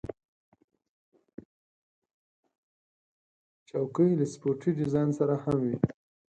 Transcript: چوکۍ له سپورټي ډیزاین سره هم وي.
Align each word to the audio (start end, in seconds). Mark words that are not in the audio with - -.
چوکۍ 3.67 4.11
له 4.19 4.25
سپورټي 4.33 4.71
ډیزاین 4.79 5.09
سره 5.19 5.35
هم 5.43 5.57
وي. 5.63 5.75